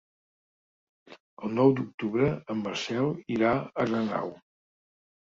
El 1.47 1.53
nou 1.57 1.73
d'octubre 1.79 2.29
en 2.53 2.63
Marcel 2.69 3.11
irà 3.37 3.53
a 3.85 3.87
Renau. 3.91 4.33